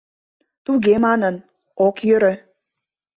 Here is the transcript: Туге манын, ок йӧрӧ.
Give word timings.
Туге 0.65 0.95
манын, 1.05 1.35
ок 1.85 1.95
йӧрӧ. 2.07 2.33